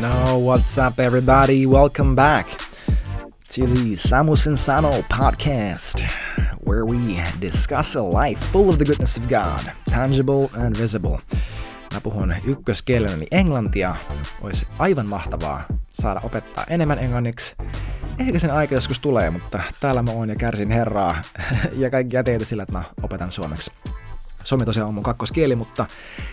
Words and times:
No, 0.00 0.38
what's 0.38 0.78
up, 0.78 0.98
everybody? 0.98 1.66
Welcome 1.66 2.14
back 2.16 2.48
to 3.54 3.66
the 3.66 3.96
Samuel 3.96 4.36
Sano 4.36 4.90
podcast, 5.02 6.00
where 6.64 6.84
we 6.84 7.20
discuss 7.40 7.94
a 7.94 8.02
life 8.02 8.40
full 8.52 8.68
of 8.68 8.78
the 8.78 8.84
goodness 8.84 9.16
of 9.16 9.28
God, 9.28 9.72
tangible 9.88 10.50
and 10.54 10.78
visible. 10.78 11.18
Mä 11.94 12.00
puhun 12.00 12.34
ykköskielenäni 12.44 13.26
englantia. 13.30 13.96
Olisi 14.40 14.66
aivan 14.78 15.06
mahtavaa 15.06 15.64
saada 15.92 16.20
opettaa 16.24 16.64
enemmän 16.68 16.98
englanniksi. 16.98 17.54
Ehkä 18.18 18.38
sen 18.38 18.50
aika 18.50 18.74
joskus 18.74 19.00
tulee, 19.00 19.30
mutta 19.30 19.62
täällä 19.80 20.02
mä 20.02 20.10
oon 20.10 20.28
ja 20.28 20.36
kärsin 20.36 20.70
herraa 20.70 21.22
ja 21.82 21.90
kaikkia 21.90 22.24
teitä 22.24 22.44
sillä, 22.44 22.62
että 22.62 22.78
mä 22.78 22.84
opetan 23.02 23.32
suomeksi. 23.32 23.70
Suomi 24.44 24.64
tosiaan 24.64 24.88
on 24.88 24.94
mun 24.94 25.04
kakkoskieli, 25.04 25.56
mutta 25.56 25.86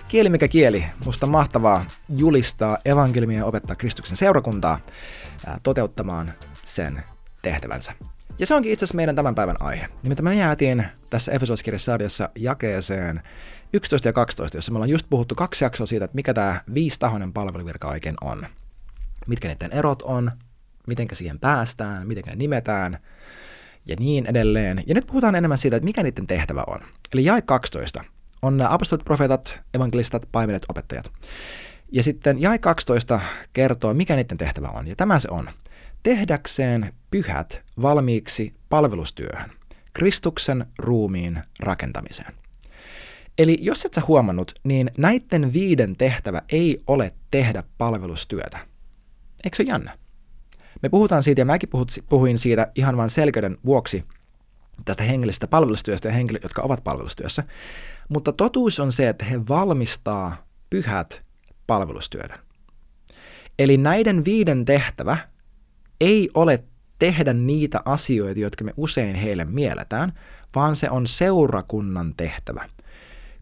kieli 0.08 0.30
mikä 0.30 0.48
kieli, 0.48 0.86
musta 1.06 1.28
mahtavaa 1.28 1.86
julistaa 2.10 2.78
evankeliumia 2.86 3.38
ja 3.38 3.46
opettaa 3.46 3.76
Kristuksen 3.76 4.18
seurakuntaa 4.18 4.80
toteuttamaan 5.64 6.34
sen 6.66 7.04
tehtävänsä. 7.42 7.94
Ja 8.40 8.46
se 8.46 8.56
onkin 8.56 8.72
itse 8.72 8.84
asiassa 8.84 8.96
meidän 8.96 9.16
tämän 9.16 9.36
päivän 9.36 9.62
aihe. 9.62 9.88
Nimittäin 10.04 10.24
me 10.24 10.36
jäätiin 10.36 10.86
tässä 11.10 11.32
Efesoskirjassa 11.32 11.98
jakeeseen 12.36 13.22
11 13.74 14.08
ja 14.08 14.14
12, 14.14 14.58
jossa 14.58 14.72
me 14.72 14.76
ollaan 14.76 14.90
just 14.90 15.06
puhuttu 15.10 15.36
kaksi 15.36 15.64
jaksoa 15.64 15.88
siitä, 15.88 16.06
että 16.06 16.16
mikä 16.16 16.34
tämä 16.34 16.62
viistahoinen 16.74 17.34
palveluvirka 17.34 17.88
oikein 17.88 18.16
on. 18.22 18.48
Mitkä 19.28 19.48
niiden 19.48 19.72
erot 19.72 20.02
on, 20.02 20.32
miten 20.88 21.08
siihen 21.14 21.40
päästään, 21.40 22.08
miten 22.08 22.24
ne 22.28 22.36
nimetään 22.36 22.98
ja 23.86 23.96
niin 24.00 24.26
edelleen. 24.26 24.84
Ja 24.88 24.96
nyt 24.96 25.08
puhutaan 25.08 25.36
enemmän 25.36 25.58
siitä, 25.58 25.78
että 25.78 25.86
mikä 25.86 26.04
niiden 26.04 26.28
tehtävä 26.28 26.64
on. 26.68 26.80
Eli 27.14 27.26
jae 27.26 27.42
12 27.42 28.04
on 28.42 28.58
nämä 28.58 28.74
apostolit, 28.74 29.06
profeetat, 29.06 29.60
evankelistat, 29.74 30.28
paimenet, 30.32 30.66
opettajat. 30.70 31.12
Ja 31.92 32.04
sitten 32.04 32.42
jae 32.42 32.58
12 32.58 33.20
kertoo, 33.54 33.94
mikä 33.94 34.16
niiden 34.16 34.38
tehtävä 34.38 34.68
on. 34.68 34.88
Ja 34.88 34.96
tämä 34.96 35.20
se 35.20 35.28
on. 35.32 35.50
Tehdäkseen 36.04 36.94
pyhät 37.12 37.62
valmiiksi 37.82 38.54
palvelustyöhön, 38.70 39.52
Kristuksen 39.94 40.66
ruumiin 40.78 41.40
rakentamiseen. 41.60 42.34
Eli 43.38 43.58
jos 43.62 43.86
et 43.86 43.94
sä 43.94 44.02
huomannut, 44.08 44.52
niin 44.64 44.92
näiden 44.98 45.54
viiden 45.54 45.96
tehtävä 45.96 46.42
ei 46.52 46.84
ole 46.88 47.14
tehdä 47.32 47.64
palvelustyötä. 47.78 48.60
Eikö 49.44 49.58
se 49.58 49.64
jännä? 49.64 49.98
Me 50.82 50.90
puhutaan 50.90 51.24
siitä, 51.24 51.42
ja 51.42 51.46
mäkin 51.46 51.70
puhuin 52.10 52.38
siitä 52.38 52.72
ihan 52.76 52.98
vain 52.98 53.10
selkeyden 53.10 53.58
vuoksi 53.66 54.04
tästä 54.86 55.04
hengellisestä 55.04 55.48
palvelustyöstä 55.48 56.08
ja 56.08 56.14
henkilöt, 56.14 56.44
jotka 56.44 56.62
ovat 56.62 56.84
palvelustyössä. 56.84 57.44
Mutta 58.10 58.32
totuus 58.32 58.80
on 58.80 58.92
se, 58.92 59.10
että 59.10 59.26
he 59.26 59.48
valmistaa 59.48 60.46
pyhät 60.70 61.22
palvelustyötä. 61.68 62.40
Eli 63.60 63.78
näiden 63.78 64.26
viiden 64.26 64.66
tehtävä 64.66 65.18
ei 66.02 66.30
ole 66.34 66.64
tehdä 67.00 67.34
niitä 67.34 67.82
asioita, 67.86 68.40
jotka 68.40 68.64
me 68.64 68.74
usein 68.78 69.16
heille 69.16 69.46
mielletään, 69.46 70.14
vaan 70.56 70.76
se 70.76 70.90
on 70.90 71.08
seurakunnan 71.08 72.14
tehtävä. 72.18 72.70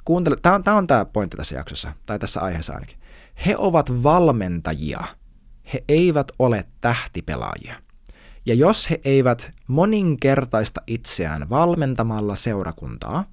Kuuntele, 0.06 0.36
tämä 0.42 0.78
on 0.78 0.88
tämä 0.88 1.06
pointti 1.06 1.38
tässä 1.38 1.56
jaksossa, 1.56 1.94
tai 2.06 2.20
tässä 2.20 2.42
aiheessa 2.42 2.74
ainakin. 2.74 3.00
He 3.46 3.58
ovat 3.58 4.04
valmentajia– 4.04 5.04
he 5.74 5.84
eivät 5.88 6.32
ole 6.40 6.66
tähtipelaajia. 6.82 7.76
Ja 8.46 8.54
jos 8.54 8.90
he 8.90 9.02
eivät 9.04 9.52
moninkertaista 9.68 10.82
itseään 10.88 11.50
valmentamalla 11.50 12.36
seurakuntaa, 12.36 13.26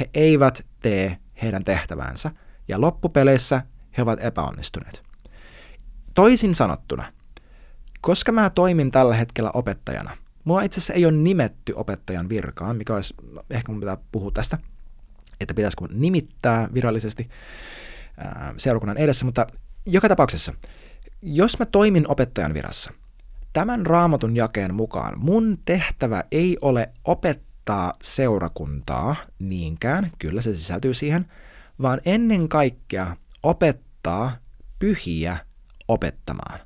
he 0.00 0.10
eivät 0.14 0.66
tee 0.80 1.18
heidän 1.42 1.64
tehtävänsä, 1.64 2.30
ja 2.68 2.80
loppupeleissä 2.80 3.62
he 3.96 4.02
ovat 4.02 4.24
epäonnistuneet. 4.24 5.02
Toisin 6.14 6.54
sanottuna, 6.54 7.12
koska 8.00 8.32
mä 8.32 8.50
toimin 8.50 8.90
tällä 8.90 9.14
hetkellä 9.16 9.50
opettajana, 9.54 10.16
mua 10.44 10.62
itse 10.62 10.78
asiassa 10.78 10.94
ei 10.94 11.06
ole 11.06 11.12
nimetty 11.12 11.72
opettajan 11.76 12.28
virkaan, 12.28 12.76
mikä 12.76 12.94
olisi, 12.94 13.14
ehkä 13.50 13.72
mun 13.72 13.80
pitää 13.80 13.96
puhua 14.12 14.30
tästä, 14.30 14.58
että 15.40 15.54
pitäisikö 15.54 15.84
nimittää 15.90 16.68
virallisesti 16.74 17.28
seurakunnan 18.56 18.96
edessä, 18.96 19.24
mutta 19.24 19.46
joka 19.86 20.08
tapauksessa– 20.08 20.52
jos 21.22 21.58
mä 21.58 21.66
toimin 21.66 22.10
opettajan 22.10 22.54
virassa, 22.54 22.92
tämän 23.52 23.86
raamatun 23.86 24.36
jakeen 24.36 24.74
mukaan 24.74 25.18
mun 25.18 25.58
tehtävä 25.64 26.24
ei 26.32 26.58
ole 26.60 26.90
opettaa 27.04 27.94
seurakuntaa 28.02 29.16
niinkään, 29.38 30.10
kyllä 30.18 30.42
se 30.42 30.56
sisältyy 30.56 30.94
siihen, 30.94 31.26
vaan 31.82 32.00
ennen 32.04 32.48
kaikkea 32.48 33.16
opettaa 33.42 34.36
pyhiä 34.78 35.36
opettamaan. 35.88 36.60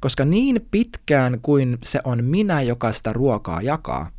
Koska 0.00 0.24
niin 0.24 0.68
pitkään 0.70 1.40
kuin 1.40 1.78
se 1.82 2.00
on 2.04 2.24
minä, 2.24 2.62
joka 2.62 2.92
sitä 2.92 3.12
ruokaa 3.12 3.62
jakaa, 3.62 4.10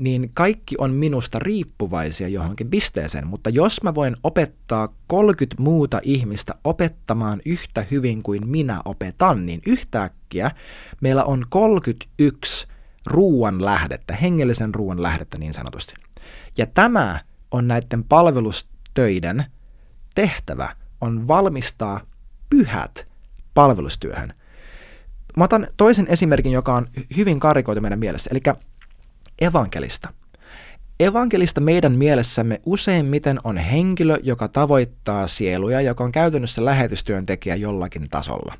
niin 0.00 0.30
kaikki 0.34 0.74
on 0.78 0.90
minusta 0.90 1.38
riippuvaisia 1.38 2.28
johonkin 2.28 2.70
pisteeseen, 2.70 3.26
mutta 3.26 3.50
jos 3.50 3.82
mä 3.82 3.94
voin 3.94 4.16
opettaa 4.22 4.88
30 5.06 5.62
muuta 5.62 6.00
ihmistä 6.02 6.54
opettamaan 6.64 7.42
yhtä 7.44 7.84
hyvin 7.90 8.22
kuin 8.22 8.48
minä 8.48 8.80
opetan, 8.84 9.46
niin 9.46 9.60
yhtäkkiä 9.66 10.50
meillä 11.00 11.24
on 11.24 11.44
31 11.48 12.66
ruoan 13.06 13.64
lähdettä, 13.64 14.14
hengellisen 14.14 14.74
ruoan 14.74 15.02
lähdettä 15.02 15.38
niin 15.38 15.54
sanotusti. 15.54 15.94
Ja 16.58 16.66
tämä 16.66 17.20
on 17.50 17.68
näiden 17.68 18.04
palvelustöiden 18.04 19.44
tehtävä, 20.14 20.76
on 21.00 21.28
valmistaa 21.28 22.00
pyhät 22.50 23.06
palvelustyöhön. 23.54 24.34
Mä 25.36 25.44
otan 25.44 25.66
toisen 25.76 26.06
esimerkin, 26.08 26.52
joka 26.52 26.74
on 26.74 26.86
hyvin 27.16 27.40
karikoitu 27.40 27.80
meidän 27.80 27.98
mielessä. 27.98 28.30
Eli 28.32 28.40
evankelista. 29.40 30.12
Evankelista 31.00 31.60
meidän 31.60 31.92
mielessämme 31.92 32.60
useimmiten 32.66 33.40
on 33.44 33.56
henkilö, 33.56 34.18
joka 34.22 34.48
tavoittaa 34.48 35.28
sieluja, 35.28 35.80
joka 35.80 36.04
on 36.04 36.12
käytännössä 36.12 36.64
lähetystyöntekijä 36.64 37.54
jollakin 37.54 38.08
tasolla. 38.10 38.54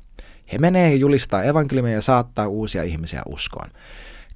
He 0.51 0.57
menee 0.57 0.95
julistaa 0.95 1.43
evankeliumia 1.43 1.93
ja 1.93 2.01
saattaa 2.01 2.47
uusia 2.47 2.83
ihmisiä 2.83 3.21
uskoon. 3.25 3.69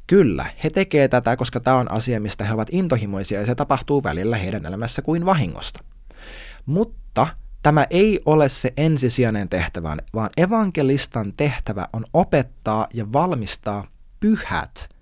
Kyllä, 0.07 0.45
he 0.63 0.69
tekee 0.69 1.07
tätä, 1.07 1.37
koska 1.37 1.59
tämä 1.59 1.77
on 1.77 1.91
asia, 1.91 2.19
mistä 2.19 2.43
he 2.43 2.53
ovat 2.53 2.67
intohimoisia 2.71 3.39
ja 3.39 3.45
se 3.45 3.55
tapahtuu 3.55 4.03
välillä 4.03 4.37
heidän 4.37 4.65
elämässä 4.65 5.01
kuin 5.01 5.25
vahingosta. 5.25 5.83
Mutta 6.65 7.27
tämä 7.63 7.87
ei 7.89 8.21
ole 8.25 8.49
se 8.49 8.73
ensisijainen 8.77 9.49
tehtävä, 9.49 9.97
vaan 10.13 10.29
evankelistan 10.37 11.33
tehtävä 11.37 11.87
on 11.93 12.05
opettaa 12.13 12.87
ja 12.93 13.13
valmistaa 13.13 13.87
pyhät 14.19 14.92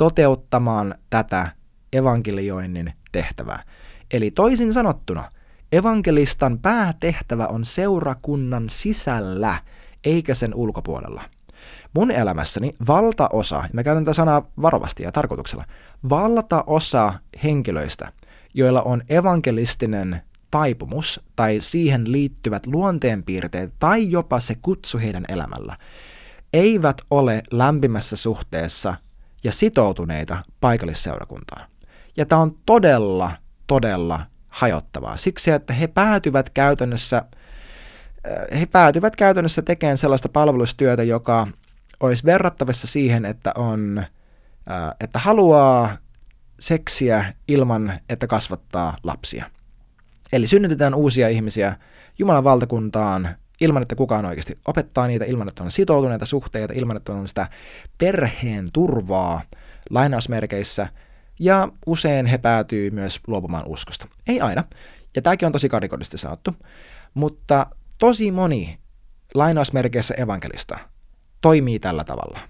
toteuttamaan 0.00 0.94
tätä 1.10 1.48
evankelioinnin 1.92 2.92
tehtävää. 3.12 3.62
Eli 4.10 4.30
toisin 4.30 4.72
sanottuna, 4.72 5.30
evankelistan 5.72 6.58
päätehtävä 6.58 7.46
on 7.46 7.64
seurakunnan 7.64 8.68
sisällä, 8.70 9.62
eikä 10.04 10.34
sen 10.34 10.54
ulkopuolella. 10.54 11.22
Mun 11.94 12.10
elämässäni 12.10 12.72
valtaosa, 12.86 13.64
mä 13.72 13.82
käytän 13.82 14.04
tätä 14.04 14.14
sanaa 14.14 14.46
varovasti 14.62 15.02
ja 15.02 15.12
tarkoituksella, 15.12 15.64
valtaosa 16.10 17.12
henkilöistä, 17.44 18.12
joilla 18.54 18.82
on 18.82 19.02
evankelistinen 19.08 20.22
taipumus 20.50 21.20
tai 21.36 21.58
siihen 21.60 22.12
liittyvät 22.12 22.66
luonteenpiirteet 22.66 23.72
tai 23.78 24.10
jopa 24.10 24.40
se 24.40 24.54
kutsu 24.54 24.98
heidän 24.98 25.24
elämällä, 25.28 25.76
eivät 26.52 27.02
ole 27.10 27.42
lämpimässä 27.50 28.16
suhteessa 28.16 28.94
ja 29.44 29.52
sitoutuneita 29.52 30.44
paikallisseurakuntaan. 30.60 31.70
Ja 32.16 32.26
tämä 32.26 32.42
on 32.42 32.56
todella, 32.66 33.32
todella 33.66 34.26
hajottavaa. 34.48 35.16
Siksi, 35.16 35.50
että 35.50 35.72
he 35.72 35.86
päätyvät 35.86 36.50
käytännössä, 36.50 37.16
äh, 37.16 38.60
he 38.60 38.66
päätyvät 38.66 39.16
käytännössä 39.16 39.62
tekemään 39.62 39.98
sellaista 39.98 40.28
palvelustyötä, 40.28 41.02
joka 41.02 41.46
olisi 42.00 42.24
verrattavissa 42.24 42.86
siihen, 42.86 43.24
että, 43.24 43.52
on, 43.56 43.98
äh, 44.70 44.94
että 45.00 45.18
haluaa 45.18 45.96
seksiä 46.60 47.34
ilman, 47.48 47.92
että 48.08 48.26
kasvattaa 48.26 48.96
lapsia. 49.02 49.50
Eli 50.32 50.46
synnytetään 50.46 50.94
uusia 50.94 51.28
ihmisiä 51.28 51.76
Jumalan 52.18 52.44
valtakuntaan 52.44 53.28
ilman, 53.60 53.82
että 53.82 53.94
kukaan 53.94 54.26
oikeasti 54.26 54.58
opettaa 54.68 55.06
niitä, 55.06 55.24
ilman, 55.24 55.48
että 55.48 55.62
on 55.62 55.70
sitoutuneita 55.70 56.26
suhteita, 56.26 56.74
ilman, 56.74 56.96
että 56.96 57.12
on 57.12 57.28
sitä 57.28 57.48
perheen 57.98 58.68
turvaa 58.72 59.42
lainausmerkeissä, 59.90 60.86
ja 61.40 61.68
usein 61.86 62.26
he 62.26 62.38
päätyy 62.38 62.90
myös 62.90 63.20
luopumaan 63.26 63.66
uskosta. 63.66 64.06
Ei 64.28 64.40
aina, 64.40 64.64
ja 65.16 65.22
tämäkin 65.22 65.46
on 65.46 65.52
tosi 65.52 65.68
karikollisesti 65.68 66.18
sanottu, 66.18 66.54
mutta 67.14 67.66
tosi 67.98 68.30
moni 68.30 68.78
lainausmerkeissä 69.34 70.14
evankelista 70.14 70.78
toimii 71.40 71.78
tällä 71.78 72.04
tavalla, 72.04 72.40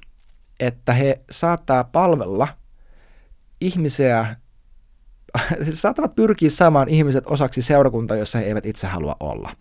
että 0.60 0.92
he 0.92 1.20
saattaa 1.30 1.84
palvella 1.84 2.48
ihmisiä, 3.60 4.36
saattavat 5.72 6.14
pyrkiä 6.14 6.50
saamaan 6.50 6.88
ihmiset 6.88 7.24
osaksi 7.26 7.62
seurakuntaa, 7.62 8.16
jossa 8.16 8.38
he 8.38 8.44
eivät 8.44 8.66
itse 8.66 8.86
halua 8.86 9.16
olla. 9.20 9.52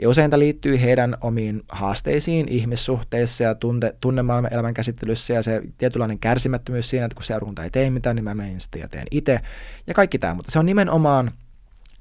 Ja 0.00 0.08
usein 0.08 0.30
tämä 0.30 0.38
liittyy 0.38 0.80
heidän 0.80 1.16
omiin 1.20 1.62
haasteisiin 1.68 2.48
ihmissuhteissa 2.48 3.44
ja 3.44 3.54
tunte, 3.54 3.94
tunnemaailman 4.00 4.52
elämän 4.52 4.74
käsittelyssä 4.74 5.34
ja 5.34 5.42
se 5.42 5.62
tietynlainen 5.78 6.18
kärsimättömyys 6.18 6.90
siinä, 6.90 7.06
että 7.06 7.14
kun 7.14 7.24
seurakunta 7.24 7.64
ei 7.64 7.70
tee 7.70 7.90
mitään, 7.90 8.16
niin 8.16 8.24
mä 8.24 8.34
menen 8.34 8.60
sitten 8.60 8.80
ja 8.80 8.88
teen 8.88 9.06
itse 9.10 9.40
ja 9.86 9.94
kaikki 9.94 10.18
tämä. 10.18 10.34
Mutta 10.34 10.52
se 10.52 10.58
on 10.58 10.66
nimenomaan, 10.66 11.30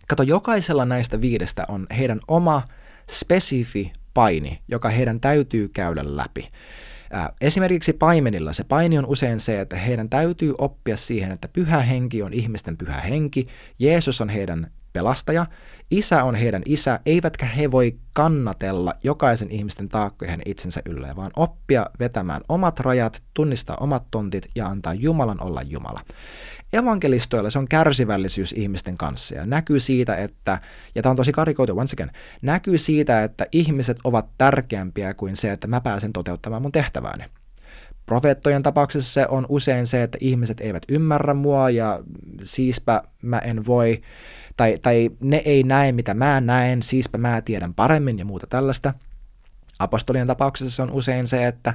kato, 0.08 0.24
jokaisella 0.24 0.86
näistä 0.86 1.22
viidestä 1.22 1.66
on 1.68 1.88
heidän 1.98 2.20
oma 2.28 2.64
spesifi 3.10 3.94
paini, 4.14 4.60
joka 4.68 4.90
heidän 4.90 5.20
täytyy 5.20 5.68
käydä 5.68 6.02
läpi. 6.06 6.50
Esimerkiksi 7.42 7.94
paimenilla 7.94 8.54
se 8.54 8.64
paini 8.64 8.98
on 8.98 9.06
usein 9.06 9.40
se, 9.40 9.62
että 9.62 9.76
heidän 9.76 10.10
täytyy 10.10 10.56
oppia 10.58 10.98
siihen, 10.98 11.32
että 11.32 11.48
pyhä 11.48 11.82
henki 11.82 12.24
on 12.24 12.34
ihmisten 12.34 12.78
pyhä 12.78 13.02
henki, 13.02 13.48
Jeesus 13.80 14.22
on 14.22 14.30
heidän 14.30 14.72
pelastaja, 14.94 15.46
isä 15.92 16.24
on 16.24 16.36
heidän 16.36 16.62
isä, 16.66 17.00
eivätkä 17.06 17.46
he 17.46 17.72
voi 17.72 18.00
kannatella 18.14 18.94
jokaisen 19.04 19.52
ihmisten 19.52 19.90
taakkoja 19.90 20.32
hänen 20.32 20.50
itsensä 20.50 20.82
ylleen, 20.86 21.16
vaan 21.16 21.32
oppia 21.36 21.86
vetämään 22.00 22.42
omat 22.50 22.80
rajat, 22.80 23.24
tunnistaa 23.34 23.78
omat 23.80 24.04
tontit 24.12 24.48
ja 24.56 24.68
antaa 24.68 24.94
Jumalan 24.94 25.44
olla 25.44 25.62
Jumala. 25.62 26.00
Evankelistoilla 26.74 27.50
se 27.50 27.60
on 27.60 27.68
kärsivällisyys 27.68 28.54
ihmisten 28.54 28.98
kanssa 28.98 29.36
ja 29.36 29.46
näkyy 29.46 29.80
siitä, 29.80 30.16
että, 30.16 30.62
ja 30.96 31.02
tämä 31.02 31.12
on 31.12 31.18
tosi 31.18 31.32
karikoitu 31.32 31.80
once 31.80 31.96
again, 31.96 32.12
näkyy 32.42 32.78
siitä, 32.78 33.24
että 33.24 33.48
ihmiset 33.52 33.98
ovat 34.04 34.30
tärkeämpiä 34.38 35.14
kuin 35.14 35.36
se, 35.36 35.52
että 35.52 35.68
mä 35.68 35.82
pääsen 35.82 36.14
toteuttamaan 36.14 36.62
mun 36.62 36.72
tehtävääni. 36.72 37.24
Profeettojen 38.10 38.64
tapauksessa 38.64 39.14
se 39.14 39.28
on 39.28 39.46
usein 39.50 39.88
se, 39.88 40.04
että 40.04 40.18
ihmiset 40.22 40.62
eivät 40.62 40.84
ymmärrä 40.90 41.34
mua 41.34 41.70
ja 41.70 42.00
siispä 42.44 43.04
mä 43.22 43.40
en 43.40 43.66
voi, 43.66 44.02
tai, 44.58 44.78
tai 44.82 45.10
ne 45.20 45.42
ei 45.46 45.64
näe 45.64 45.92
mitä 45.92 46.14
mä 46.14 46.42
näen, 46.42 46.84
siispä 46.84 47.18
mä 47.18 47.42
tiedän 47.42 47.74
paremmin 47.74 48.18
ja 48.18 48.26
muuta 48.26 48.48
tällaista. 48.48 48.94
Apostolien 49.80 50.28
tapauksessa 50.28 50.76
se 50.76 50.82
on 50.82 50.92
usein 50.92 51.28
se, 51.28 51.48
että 51.48 51.74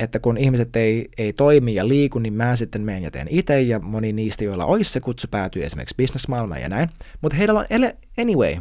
että 0.00 0.18
kun 0.18 0.36
ihmiset 0.36 0.76
ei, 0.76 1.08
ei 1.18 1.32
toimi 1.32 1.74
ja 1.74 1.88
liiku, 1.88 2.18
niin 2.18 2.34
mä 2.34 2.56
sitten 2.56 2.82
menen 2.82 3.02
ja 3.02 3.10
teen 3.10 3.26
itse, 3.30 3.60
ja 3.60 3.78
moni 3.78 4.12
niistä, 4.12 4.44
joilla 4.44 4.64
olisi 4.64 4.92
se 4.92 5.00
kutsu, 5.00 5.26
päätyy 5.30 5.64
esimerkiksi 5.64 5.94
bisnesmaailmaan 5.96 6.62
ja 6.62 6.68
näin. 6.68 6.88
Mutta 7.20 7.36
heillä 7.36 7.60
on, 7.60 7.66
anyway, 8.18 8.56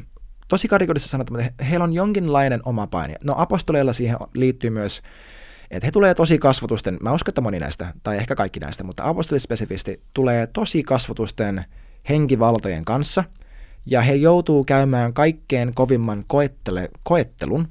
tosi 0.47 0.67
karikoidissa 0.67 1.09
sanottu, 1.09 1.33
mutta 1.33 1.63
heillä 1.63 1.83
on 1.83 1.93
jonkinlainen 1.93 2.61
oma 2.65 2.87
paine. 2.87 3.15
No 3.23 3.33
apostoleilla 3.37 3.93
siihen 3.93 4.17
liittyy 4.33 4.69
myös, 4.69 5.01
että 5.71 5.87
he 5.87 5.91
tulee 5.91 6.13
tosi 6.13 6.37
kasvatusten, 6.37 6.97
mä 7.01 7.13
uskon, 7.13 7.31
että 7.31 7.41
moni 7.41 7.59
näistä, 7.59 7.93
tai 8.03 8.17
ehkä 8.17 8.35
kaikki 8.35 8.59
näistä, 8.59 8.83
mutta 8.83 9.03
apostolit 9.09 9.41
spesifisti 9.41 10.01
tulee 10.13 10.47
tosi 10.47 10.83
kasvatusten 10.83 11.65
henkivaltojen 12.09 12.85
kanssa, 12.85 13.23
ja 13.85 14.01
he 14.01 14.15
joutuu 14.15 14.63
käymään 14.63 15.13
kaikkein 15.13 15.73
kovimman 15.73 16.23
koettele, 16.27 16.89
koettelun, 17.03 17.67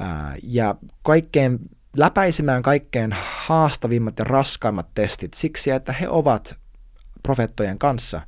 ää, 0.00 0.34
ja 0.42 0.74
kaikkein 1.02 1.58
läpäisemään 1.96 2.62
kaikkein 2.62 3.14
haastavimmat 3.46 4.18
ja 4.18 4.24
raskaimmat 4.24 4.86
testit 4.94 5.34
siksi, 5.34 5.70
että 5.70 5.92
he 5.92 6.08
ovat 6.08 6.56
profeettojen 7.22 7.78
kanssa 7.78 8.20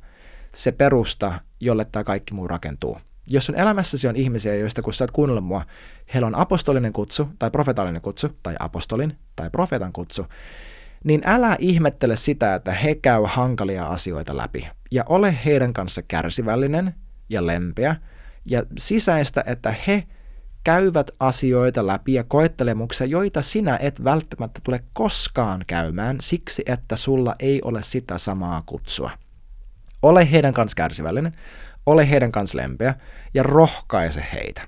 se 0.55 0.71
perusta, 0.71 1.33
jolle 1.59 1.85
tämä 1.85 2.03
kaikki 2.03 2.33
muu 2.33 2.47
rakentuu. 2.47 2.97
Jos 3.27 3.45
sun 3.45 3.55
elämässäsi 3.55 4.07
on 4.07 4.15
ihmisiä, 4.15 4.55
joista 4.55 4.81
kun 4.81 4.93
sä 4.93 5.03
oot 5.03 5.11
kuunnellut 5.11 5.45
mua, 5.45 5.65
heillä 6.13 6.27
on 6.27 6.35
apostolinen 6.35 6.93
kutsu, 6.93 7.29
tai 7.39 7.51
profetaalinen 7.51 8.01
kutsu, 8.01 8.29
tai 8.43 8.55
apostolin, 8.59 9.17
tai 9.35 9.49
profeetan 9.49 9.93
kutsu, 9.93 10.25
niin 11.03 11.21
älä 11.25 11.55
ihmettele 11.59 12.17
sitä, 12.17 12.55
että 12.55 12.71
he 12.71 12.95
käy 12.95 13.21
hankalia 13.25 13.85
asioita 13.85 14.37
läpi. 14.37 14.67
Ja 14.91 15.03
ole 15.09 15.37
heidän 15.45 15.73
kanssa 15.73 16.01
kärsivällinen 16.01 16.95
ja 17.29 17.47
lempeä, 17.47 17.95
ja 18.45 18.63
sisäistä, 18.77 19.43
että 19.47 19.75
he 19.87 20.03
käyvät 20.63 21.11
asioita 21.19 21.87
läpi 21.87 22.13
ja 22.13 22.23
koettelemuksia, 22.23 23.07
joita 23.07 23.41
sinä 23.41 23.77
et 23.81 24.03
välttämättä 24.03 24.59
tule 24.63 24.83
koskaan 24.93 25.63
käymään 25.67 26.17
siksi, 26.21 26.63
että 26.65 26.95
sulla 26.95 27.35
ei 27.39 27.61
ole 27.61 27.83
sitä 27.83 28.17
samaa 28.17 28.63
kutsua. 28.65 29.11
Ole 30.01 30.31
heidän 30.31 30.53
kanssa 30.53 30.75
kärsivällinen, 30.75 31.33
ole 31.85 32.09
heidän 32.09 32.31
kanssa 32.31 32.57
lempeä 32.57 32.95
ja 33.33 33.43
rohkaise 33.43 34.25
heitä. 34.33 34.67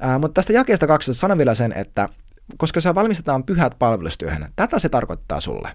Ää, 0.00 0.18
mutta 0.18 0.34
tästä 0.34 0.52
jakeesta 0.52 0.86
12 0.86 1.20
sanon 1.20 1.38
vielä 1.38 1.54
sen, 1.54 1.72
että 1.72 2.08
koska 2.56 2.80
se 2.80 2.94
valmistetaan 2.94 3.44
pyhät 3.44 3.78
palvelustyöhön, 3.78 4.52
tätä 4.56 4.78
se 4.78 4.88
tarkoittaa 4.88 5.40
sulle. 5.40 5.70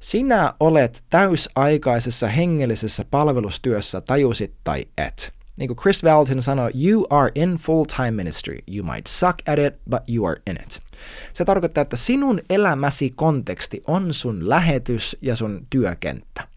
Sinä 0.00 0.54
olet 0.60 1.04
täysaikaisessa 1.10 2.28
hengellisessä 2.28 3.04
palvelustyössä, 3.10 4.00
tajusit 4.00 4.54
tai 4.64 4.84
et 4.98 5.32
niin 5.60 5.68
kuin 5.68 5.76
Chris 5.76 6.04
Vallotton 6.04 6.42
sanoi, 6.42 6.70
you 6.84 7.06
are 7.10 7.30
in 7.34 7.56
full-time 7.56 8.10
ministry. 8.10 8.58
You 8.74 8.86
might 8.92 9.06
suck 9.06 9.48
at 9.48 9.58
it, 9.58 9.74
but 9.90 10.00
you 10.08 10.26
are 10.26 10.42
in 10.46 10.56
it. 10.66 10.80
Se 11.32 11.44
tarkoittaa, 11.44 11.82
että 11.82 11.96
sinun 11.96 12.40
elämäsi 12.50 13.10
konteksti 13.10 13.82
on 13.86 14.14
sun 14.14 14.48
lähetys 14.48 15.16
ja 15.22 15.36
sun 15.36 15.66
työkenttä. 15.70 16.48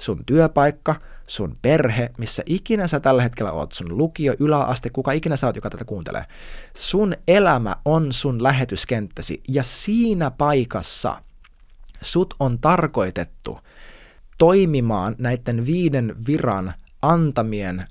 Sun 0.00 0.24
työpaikka, 0.26 0.94
sun 1.28 1.56
perhe, 1.62 2.10
missä 2.18 2.42
ikinä 2.46 2.88
sä 2.88 3.00
tällä 3.00 3.22
hetkellä 3.22 3.52
oot, 3.52 3.72
sun 3.72 3.98
lukio, 3.98 4.34
yläaste, 4.38 4.90
kuka 4.90 5.12
ikinä 5.12 5.36
sä 5.36 5.46
oot, 5.46 5.56
joka 5.56 5.70
tätä 5.70 5.84
kuuntelee. 5.84 6.24
Sun 6.74 7.16
elämä 7.28 7.76
on 7.84 8.12
sun 8.12 8.42
lähetyskenttäsi 8.42 9.42
ja 9.48 9.62
siinä 9.62 10.30
paikassa 10.30 11.22
sut 12.00 12.34
on 12.40 12.58
tarkoitettu 12.58 13.58
toimimaan 14.38 15.14
näiden 15.18 15.66
viiden 15.66 16.14
viran 16.26 16.74
antamien 17.02 17.86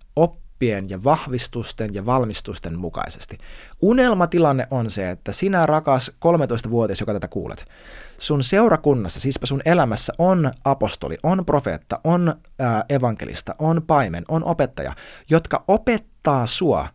oppien 0.57 0.89
ja 0.89 1.03
vahvistusten 1.03 1.93
ja 1.93 2.05
valmistusten 2.05 2.79
mukaisesti. 2.79 3.37
Unelmatilanne 3.81 4.67
on 4.71 4.91
se, 4.91 5.11
että 5.11 5.31
sinä 5.31 5.65
rakas 5.65 6.11
13-vuotias, 6.25 6.99
joka 6.99 7.13
tätä 7.13 7.27
kuulet, 7.27 7.65
sun 8.17 8.43
seurakunnassa, 8.43 9.19
siispä 9.19 9.45
sun 9.45 9.61
elämässä 9.65 10.13
on 10.17 10.51
apostoli, 10.63 11.17
on 11.23 11.45
profeetta, 11.45 11.99
on 12.03 12.33
ää, 12.59 12.85
evankelista, 12.89 13.55
on 13.59 13.81
paimen, 13.87 14.25
on 14.27 14.43
opettaja, 14.43 14.93
jotka 15.29 15.63
opettaa 15.67 16.47
sua 16.47 16.87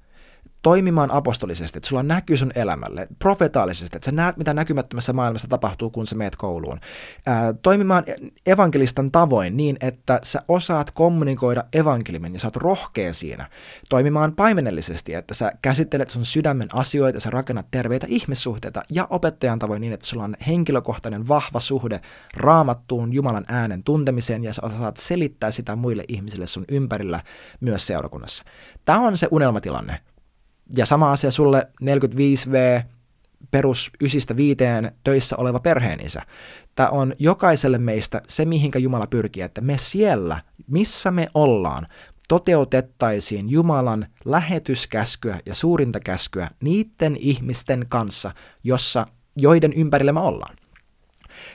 toimimaan 0.63 1.11
apostolisesti, 1.11 1.79
että 1.79 1.89
sulla 1.89 2.03
näkyy 2.03 2.37
sun 2.37 2.53
elämälle, 2.55 3.09
profetaalisesti, 3.19 3.97
että 3.97 4.11
sä 4.11 4.13
näet, 4.13 4.37
mitä 4.37 4.55
näkymättömässä 4.55 5.13
maailmassa 5.13 5.49
tapahtuu, 5.49 5.91
kun 5.91 6.07
sä 6.07 6.17
meet 6.17 6.37
kouluun. 6.37 6.81
Ää, 7.27 7.53
toimimaan 7.53 8.05
evankelistan 8.47 9.11
tavoin 9.11 9.57
niin, 9.57 9.77
että 9.81 10.21
sä 10.23 10.43
osaat 10.49 10.91
kommunikoida 10.91 11.65
evankelimin 11.73 12.33
ja 12.33 12.41
sä 12.41 12.47
oot 12.47 12.57
rohkea 12.57 13.15
siinä. 13.15 13.49
Toimimaan 13.89 14.35
paimenellisesti, 14.35 15.15
että 15.15 15.35
sä 15.35 15.53
käsittelet 15.63 16.11
sun 16.11 16.25
sydämen 16.25 16.69
asioita, 16.73 17.21
sä 17.21 17.31
rakennat 17.31 17.67
terveitä 17.71 18.07
ihmissuhteita 18.11 18.83
ja 18.91 19.07
opettajan 19.11 19.59
tavoin 19.59 19.81
niin, 19.81 19.93
että 19.93 20.07
sulla 20.07 20.25
on 20.25 20.37
henkilökohtainen 20.47 21.29
vahva 21.29 21.61
suhde 21.61 22.01
raamattuun 22.35 23.13
Jumalan 23.13 23.45
äänen 23.49 23.85
tuntemiseen 23.85 24.45
ja 24.45 24.55
sä 24.55 24.63
osaat 24.65 24.97
selittää 24.97 25.51
sitä 25.51 25.77
muille 25.77 26.05
ihmisille 26.09 26.47
sun 26.47 26.65
ympärillä 26.69 27.21
myös 27.61 27.87
seurakunnassa. 27.87 28.45
Tämä 28.85 28.99
on 28.99 29.17
se 29.17 29.29
unelmatilanne 29.31 30.01
ja 30.77 30.87
sama 30.87 31.13
asia 31.13 31.31
sulle 31.31 31.69
45V 31.83 32.83
perus 33.51 33.91
ysistä 34.01 34.37
viiteen 34.37 34.93
töissä 35.05 35.37
oleva 35.37 35.61
perheenisä. 35.61 36.23
Tämä 36.75 36.89
on 36.89 37.15
jokaiselle 37.19 37.79
meistä 37.79 38.23
se, 38.29 38.45
mihinkä 38.45 38.79
Jumala 38.79 39.07
pyrkii, 39.07 39.43
että 39.43 39.61
me 39.61 39.79
siellä, 39.79 40.41
missä 40.67 41.11
me 41.11 41.29
ollaan, 41.35 41.87
toteutettaisiin 42.29 43.51
Jumalan 43.51 44.07
lähetyskäskyä 44.25 45.41
ja 45.47 45.55
suurinta 45.55 46.01
käskyä 46.01 46.49
niiden 46.61 47.17
ihmisten 47.17 47.87
kanssa, 47.89 48.31
jossa, 48.65 49.07
joiden 49.39 49.73
ympärillä 49.73 50.13
me 50.13 50.21
ollaan. 50.21 50.57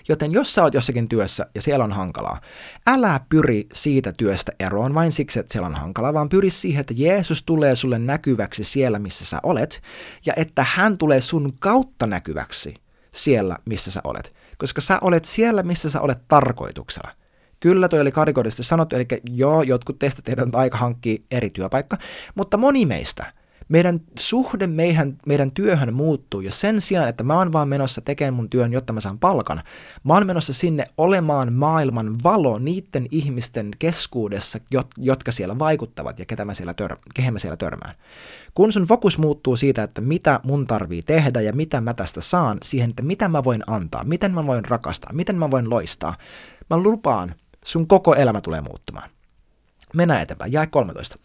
Joten 0.10 0.31
jos 0.31 0.53
sä 0.53 0.63
oot 0.63 0.74
jossakin 0.74 1.10
työssä 1.10 1.48
ja 1.55 1.62
siellä 1.62 1.84
on 1.84 1.91
hankalaa, 1.91 2.41
älä 2.88 3.19
pyri 3.29 3.67
siitä 3.74 4.13
työstä 4.17 4.51
eroon 4.60 4.93
vain 4.93 5.12
siksi, 5.12 5.39
että 5.39 5.51
siellä 5.51 5.67
on 5.67 5.75
hankalaa, 5.75 6.13
vaan 6.13 6.29
pyri 6.29 6.50
siihen, 6.50 6.81
että 6.81 6.93
Jeesus 6.98 7.43
tulee 7.43 7.75
sulle 7.75 8.00
näkyväksi 8.00 8.63
siellä, 8.63 9.00
missä 9.00 9.25
sä 9.25 9.39
olet, 9.43 9.81
ja 10.25 10.34
että 10.36 10.65
hän 10.69 10.98
tulee 10.98 11.22
sun 11.22 11.53
kautta 11.60 12.07
näkyväksi 12.07 12.74
siellä, 13.12 13.57
missä 13.65 13.91
sä 13.91 14.01
olet. 14.03 14.34
Koska 14.57 14.81
sä 14.81 15.00
olet 15.01 15.25
siellä, 15.25 15.63
missä 15.63 15.89
sä 15.89 16.01
olet 16.01 16.19
tarkoituksella. 16.27 17.12
Kyllä 17.60 17.89
toi 17.89 18.00
oli 18.00 18.12
karikoidusti 18.12 18.63
sanottu, 18.63 18.96
eli 18.96 19.05
joo, 19.24 19.62
jotkut 19.62 20.00
teistä 20.00 20.22
teidän 20.22 20.50
aika 20.53 20.77
hankkia 20.77 21.22
eri 21.31 21.50
työpaikka, 21.50 21.98
mutta 22.36 22.57
moni 22.57 22.86
meistä– 22.86 23.25
meidän 23.69 24.01
suhde 24.19 24.67
meidän, 24.67 25.17
meidän 25.25 25.51
työhön 25.51 25.93
muuttuu, 25.93 26.41
ja 26.41 26.51
sen 26.51 26.81
sijaan, 26.81 27.09
että 27.09 27.24
mä 27.24 27.38
oon 27.38 27.53
vaan 27.53 27.67
menossa 27.67 28.01
tekemään 28.01 28.33
mun 28.33 28.50
työn, 28.50 28.74
jotta 28.74 28.93
mä 28.93 29.01
saan 29.01 29.19
palkan, 29.19 29.63
mä 30.03 30.13
oon 30.13 30.27
menossa 30.27 30.53
sinne 30.53 30.88
olemaan 30.97 31.53
maailman 31.53 32.15
valo 32.24 32.59
niiden 32.59 33.07
ihmisten 33.12 33.71
keskuudessa, 33.79 34.59
jotka 34.97 35.31
siellä 35.31 35.59
vaikuttavat 35.59 36.19
ja 36.19 36.25
ketä 36.25 36.45
mä 36.45 36.53
siellä 36.53 36.74
tör, 36.74 36.97
kehen 37.13 37.33
mä 37.33 37.39
siellä 37.39 37.57
törmään. 37.57 37.95
Kun 38.53 38.71
sun 38.71 38.83
fokus 38.83 39.17
muuttuu 39.17 39.57
siitä, 39.57 39.83
että 39.83 40.01
mitä 40.01 40.39
mun 40.43 40.67
tarvii 40.67 41.01
tehdä 41.01 41.41
ja 41.41 41.53
mitä 41.53 41.81
mä 41.81 41.93
tästä 41.93 42.21
saan, 42.21 42.57
siihen, 42.63 42.89
että 42.89 43.03
mitä 43.03 43.27
mä 43.27 43.43
voin 43.43 43.63
antaa, 43.67 44.03
miten 44.03 44.33
mä 44.33 44.47
voin 44.47 44.65
rakastaa, 44.65 45.13
miten 45.13 45.36
mä 45.36 45.51
voin 45.51 45.69
loistaa, 45.69 46.17
mä 46.69 46.77
lupaan, 46.77 47.36
sun 47.65 47.88
koko 47.88 48.15
elämä 48.15 48.41
tulee 48.41 48.62
muuttumaan. 48.62 49.09
Mennään 49.93 50.21
eteenpäin. 50.21 50.53
Jae 50.53 50.67
13. 50.67 51.19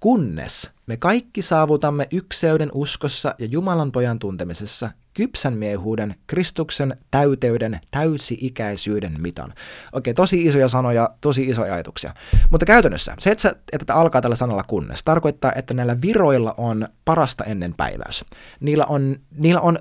kunnes 0.00 0.70
me 0.86 0.96
kaikki 0.96 1.42
saavutamme 1.42 2.06
ykseyden 2.12 2.70
uskossa 2.74 3.34
ja 3.38 3.46
Jumalan 3.46 3.92
pojan 3.92 4.18
tuntemisessa 4.18 4.90
kypsän 5.14 5.54
miehuuden, 5.56 6.14
Kristuksen 6.26 6.96
täyteyden, 7.10 7.80
täysi-ikäisyyden 7.90 9.20
mitan. 9.20 9.54
Okei, 9.92 10.14
tosi 10.14 10.44
isoja 10.44 10.68
sanoja, 10.68 11.10
tosi 11.20 11.48
isoja 11.48 11.74
ajatuksia. 11.74 12.14
Mutta 12.50 12.66
käytännössä 12.66 13.14
se, 13.18 13.30
että, 13.30 13.54
että 13.72 13.94
alkaa 13.94 14.20
tällä 14.20 14.36
sanalla 14.36 14.62
kunnes, 14.62 15.04
tarkoittaa, 15.04 15.52
että 15.52 15.74
näillä 15.74 16.00
viroilla 16.00 16.54
on 16.56 16.88
parasta 17.04 17.44
ennen 17.44 17.74
päiväys. 17.74 18.24
Niillä 18.60 18.84
on, 18.84 19.16
niillä 19.30 19.60
on 19.60 19.78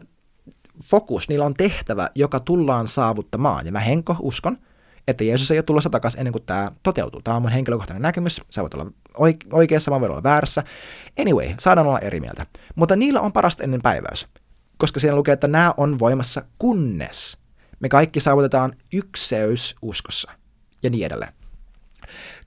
fokus, 0.84 1.30
niillä 1.30 1.46
on 1.46 1.54
tehtävä, 1.54 2.10
joka 2.16 2.40
tullaan 2.40 2.88
saavuttamaan. 2.88 3.66
Ja 3.66 3.72
mä 3.72 3.80
henko 3.80 4.16
uskon, 4.20 4.58
että 5.08 5.24
Jeesus 5.24 5.52
ei 5.52 5.58
ole 5.58 5.64
tulossa 5.64 5.90
takaisin 5.90 6.20
ennen 6.20 6.32
kuin 6.32 6.46
tämä 6.46 6.72
toteutuu. 6.84 7.22
Tämä 7.22 7.36
on 7.36 7.42
mun 7.42 7.52
henkilökohtainen 7.52 8.02
näkemys, 8.02 8.42
sä 8.50 8.62
voit 8.62 8.74
olla 8.74 8.92
oikeassa, 9.52 9.92
mä 9.92 10.00
voin 10.00 10.12
olla 10.12 10.24
väärässä. 10.24 10.64
Anyway, 11.20 11.48
saadaan 11.60 11.88
olla 11.88 12.00
eri 12.00 12.20
mieltä. 12.20 12.46
Mutta 12.76 12.96
niillä 12.96 13.22
on 13.22 13.34
parasta 13.34 13.64
ennen 13.64 13.82
päiväys, 13.82 14.28
koska 14.78 15.00
siinä 15.00 15.16
lukee, 15.16 15.34
että 15.34 15.48
nämä 15.48 15.74
on 15.78 16.00
voimassa 16.00 16.42
kunnes 16.60 17.38
me 17.80 17.90
kaikki 17.90 18.20
saavutetaan 18.20 18.74
ykseys 18.94 19.76
uskossa 19.82 20.32
ja 20.84 20.90
niin 20.90 21.06
edelleen. 21.06 21.34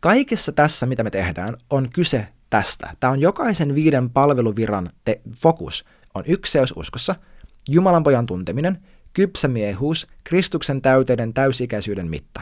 Kaikessa 0.01 0.53
tässä, 0.53 0.87
mitä 0.87 1.05
me 1.05 1.11
tehdään, 1.11 1.57
on 1.71 1.91
kyse 1.91 2.29
tästä. 2.51 2.97
Tämä 3.01 3.11
on 3.11 3.21
jokaisen 3.21 3.75
viiden 3.75 4.11
palveluviran 4.11 4.91
te- 5.05 5.21
fokus. 5.35 5.85
On 6.15 6.25
ykseys 6.27 6.73
uskossa, 6.77 7.15
Jumalan 7.69 8.03
pojan 8.03 8.27
tunteminen, 8.27 8.79
kypsä 9.13 9.49
miehuus, 9.49 10.07
Kristuksen 10.25 10.83
täyteiden 10.83 11.35
täysikäisyyden 11.35 12.09
mitta. 12.09 12.41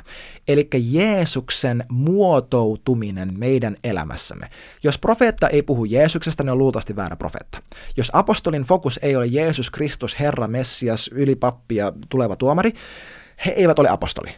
Eli 0.48 0.68
Jeesuksen 0.74 1.84
muotoutuminen 1.88 3.38
meidän 3.38 3.76
elämässämme. 3.84 4.50
Jos 4.82 4.98
profeetta 4.98 5.48
ei 5.48 5.62
puhu 5.62 5.84
Jeesuksesta, 5.84 6.44
ne 6.44 6.52
on 6.52 6.58
luultavasti 6.58 6.96
väärä 6.96 7.16
profeetta. 7.16 7.62
Jos 7.96 8.10
apostolin 8.12 8.62
fokus 8.62 9.00
ei 9.02 9.16
ole 9.16 9.26
Jeesus 9.26 9.70
Kristus, 9.70 10.20
Herra, 10.20 10.48
Messias, 10.48 11.10
ylipappi 11.12 11.76
ja 11.76 11.92
tuleva 12.08 12.36
tuomari, 12.36 12.72
he 13.46 13.50
eivät 13.50 13.78
ole 13.78 13.88
apostoli. 13.88 14.30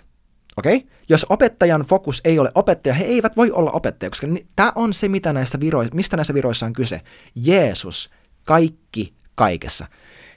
Okei? 0.57 0.77
Okay? 0.77 0.89
Jos 1.09 1.27
opettajan 1.29 1.83
fokus 1.83 2.21
ei 2.25 2.39
ole 2.39 2.53
opettaja, 2.55 2.95
he 2.95 3.05
eivät 3.05 3.37
voi 3.37 3.51
olla 3.51 3.71
opettaja, 3.71 4.11
koska 4.11 4.27
tämä 4.57 4.73
on 4.75 4.93
se, 4.93 5.09
mitä 5.09 5.33
näissä 5.33 5.59
viro- 5.59 5.95
mistä 5.95 6.17
näissä 6.17 6.35
viroissa 6.35 6.67
on 6.67 6.73
kyse. 6.73 7.01
Jeesus, 7.35 8.11
kaikki 8.45 9.15
kaikessa 9.35 9.87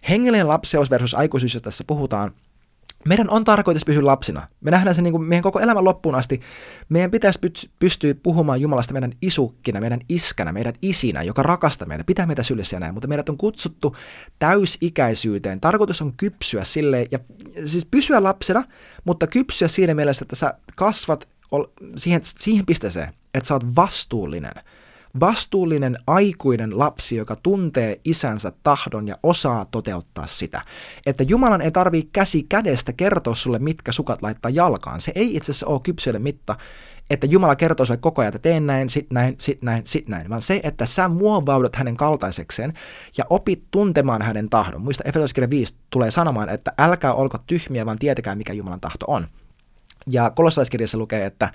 hengellinen 0.09 0.47
lapseus 0.47 0.89
versus 0.89 1.13
aikuisuus, 1.15 1.53
jos 1.53 1.63
tässä 1.63 1.83
puhutaan, 1.87 2.31
meidän 3.05 3.29
on 3.29 3.43
tarkoitus 3.43 3.85
pysyä 3.85 4.05
lapsina. 4.05 4.47
Me 4.61 4.71
nähdään 4.71 4.95
se 4.95 5.01
niin 5.01 5.11
kuin 5.11 5.23
meidän 5.23 5.43
koko 5.43 5.59
elämän 5.59 5.83
loppuun 5.83 6.15
asti. 6.15 6.41
Meidän 6.89 7.11
pitäisi 7.11 7.39
pystyä 7.79 8.15
puhumaan 8.23 8.61
Jumalasta 8.61 8.93
meidän 8.93 9.13
isukkina, 9.21 9.81
meidän 9.81 9.99
iskänä, 10.09 10.51
meidän 10.51 10.73
isinä, 10.81 11.21
joka 11.21 11.43
rakastaa 11.43 11.87
meitä, 11.87 12.03
pitää 12.03 12.25
meitä 12.25 12.43
sylissä 12.43 12.75
ja 12.75 12.79
näin. 12.79 12.93
Mutta 12.93 13.07
meidät 13.07 13.29
on 13.29 13.37
kutsuttu 13.37 13.95
täysikäisyyteen. 14.39 15.61
Tarkoitus 15.61 16.01
on 16.01 16.13
kypsyä 16.17 16.63
silleen, 16.63 17.07
ja 17.11 17.19
siis 17.65 17.85
pysyä 17.91 18.23
lapsena, 18.23 18.63
mutta 19.03 19.27
kypsyä 19.27 19.67
siinä 19.67 19.93
mielessä, 19.93 20.23
että 20.23 20.35
sä 20.35 20.53
kasvat 20.75 21.27
siihen, 21.95 22.21
siihen 22.39 22.65
pisteeseen, 22.65 23.13
että 23.33 23.47
sä 23.47 23.53
oot 23.53 23.75
vastuullinen– 23.75 24.53
Vastuullinen 25.19 25.97
aikuinen 26.07 26.79
lapsi, 26.79 27.15
joka 27.15 27.35
tuntee 27.35 27.99
isänsä 28.05 28.51
tahdon 28.63 29.07
ja 29.07 29.17
osaa 29.23 29.65
toteuttaa 29.65 30.27
sitä. 30.27 30.61
Että 31.05 31.23
Jumalan 31.23 31.61
ei 31.61 31.71
tarvii 31.71 32.09
käsi 32.13 32.43
kädestä 32.43 32.93
kertoa 32.93 33.35
sulle, 33.35 33.59
mitkä 33.59 33.91
sukat 33.91 34.21
laittaa 34.21 34.49
jalkaan. 34.49 35.01
Se 35.01 35.11
ei 35.15 35.35
itse 35.35 35.51
asiassa 35.51 35.67
ole 35.67 35.79
kypsyille 35.83 36.19
mitta, 36.19 36.55
että 37.09 37.27
Jumala 37.27 37.55
kertoo 37.55 37.85
sulle 37.85 37.97
koko 37.97 38.21
ajan, 38.21 38.29
että 38.35 38.49
teen 38.49 38.67
näin, 38.67 38.89
sit 38.89 39.07
näin, 39.11 39.35
sit 39.39 39.61
näin, 39.61 39.81
sit 39.85 40.07
näin, 40.07 40.29
vaan 40.29 40.41
se, 40.41 40.59
että 40.63 40.85
sä 40.85 41.07
muovaudut 41.07 41.75
hänen 41.75 41.97
kaltaisekseen 41.97 42.73
ja 43.17 43.25
opit 43.29 43.63
tuntemaan 43.71 44.21
hänen 44.21 44.49
tahdon. 44.49 44.81
Muista 44.81 45.03
Efesoskirja 45.05 45.49
5 45.49 45.75
tulee 45.89 46.11
sanomaan, 46.11 46.49
että 46.49 46.73
älkää 46.77 47.13
olko 47.13 47.37
tyhmiä, 47.47 47.85
vaan 47.85 47.99
tietäkää, 47.99 48.35
mikä 48.35 48.53
Jumalan 48.53 48.79
tahto 48.79 49.05
on. 49.07 49.27
Ja 50.07 50.29
kolossaiskirjassa 50.29 50.97
lukee, 50.97 51.25
että, 51.25 51.51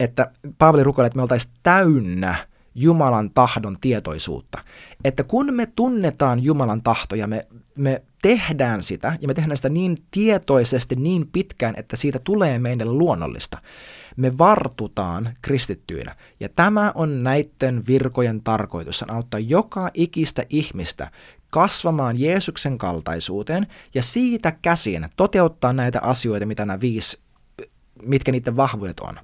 että 0.00 0.30
Paavali 0.58 0.84
rukoilee, 0.84 1.06
että 1.06 1.16
me 1.16 1.22
oltaisiin 1.22 1.54
täynnä 1.62 2.34
Jumalan 2.74 3.30
tahdon 3.34 3.76
tietoisuutta. 3.80 4.58
Että 5.04 5.24
kun 5.24 5.54
me 5.54 5.66
tunnetaan 5.66 6.44
Jumalan 6.44 6.82
tahto 6.82 7.14
ja 7.14 7.26
me, 7.26 7.46
me 7.74 8.02
tehdään 8.22 8.82
sitä, 8.82 9.18
ja 9.20 9.28
me 9.28 9.34
tehdään 9.34 9.56
sitä 9.56 9.68
niin 9.68 9.98
tietoisesti, 10.10 10.96
niin 10.96 11.28
pitkään, 11.32 11.74
että 11.76 11.96
siitä 11.96 12.18
tulee 12.18 12.58
meille 12.58 12.84
luonnollista, 12.84 13.58
me 14.16 14.38
vartutaan 14.38 15.34
kristittyinä. 15.42 16.16
Ja 16.40 16.48
tämä 16.48 16.92
on 16.94 17.22
näiden 17.22 17.86
virkojen 17.86 18.42
tarkoitus, 18.42 19.02
on 19.02 19.10
auttaa 19.10 19.40
joka 19.40 19.90
ikistä 19.94 20.42
ihmistä 20.50 21.10
kasvamaan 21.50 22.20
Jeesuksen 22.20 22.78
kaltaisuuteen 22.78 23.66
ja 23.94 24.02
siitä 24.02 24.52
käsin 24.62 25.08
toteuttaa 25.16 25.72
näitä 25.72 26.00
asioita, 26.02 26.46
mitä 26.46 26.64
nämä 26.64 26.80
viisi, 26.80 27.20
mitkä 28.02 28.32
niiden 28.32 28.56
vahvuudet 28.56 29.00
on. 29.00 29.20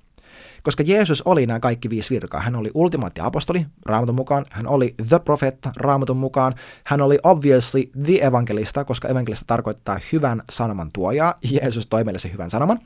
Koska 0.62 0.82
Jeesus 0.86 1.22
oli 1.22 1.46
nämä 1.46 1.60
kaikki 1.60 1.90
viisi 1.90 2.14
virkaa. 2.14 2.40
Hän 2.40 2.56
oli 2.56 2.70
ultimaatti 2.74 3.20
apostoli 3.20 3.66
Raamatun 3.86 4.14
mukaan, 4.14 4.44
hän 4.50 4.66
oli 4.66 4.94
the 5.08 5.18
prophet 5.18 5.58
Raamatun 5.76 6.16
mukaan, 6.16 6.54
hän 6.84 7.00
oli 7.00 7.18
obviously 7.22 7.82
the 8.04 8.26
evankelista, 8.26 8.84
koska 8.84 9.08
evankelista 9.08 9.44
tarkoittaa 9.46 9.98
hyvän 10.12 10.42
sanoman 10.50 10.90
tuojaa. 10.92 11.34
Jeesus 11.50 11.86
toi 11.86 12.04
meille 12.04 12.18
se 12.18 12.32
hyvän 12.32 12.50
sanoman. 12.50 12.78